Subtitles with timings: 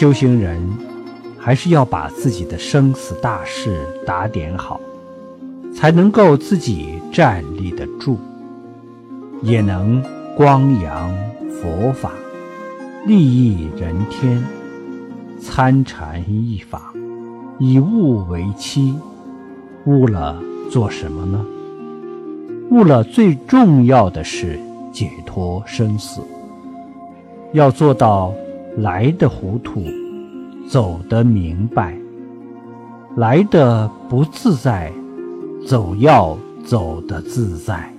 [0.00, 0.58] 修行人
[1.38, 4.80] 还是要把自己的生死大事打点好，
[5.74, 8.16] 才能够自己站立得住，
[9.42, 10.02] 也能
[10.34, 11.14] 光扬
[11.50, 12.12] 佛法，
[13.06, 14.42] 利益人天。
[15.38, 16.94] 参禅一法，
[17.58, 18.94] 以物为期，
[19.84, 21.44] 悟了做什么呢？
[22.70, 24.58] 悟了最重要的是
[24.90, 26.22] 解脱生死，
[27.52, 28.32] 要做到
[28.76, 29.84] 来的糊涂，
[30.68, 31.96] 走得明白。
[33.16, 34.92] 来的不自在，
[35.66, 37.92] 走要走得自在。